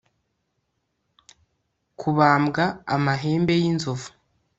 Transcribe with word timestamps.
Kubambwa 1.99 2.63
amahembe 2.95 3.53
yinzovu 3.61 4.09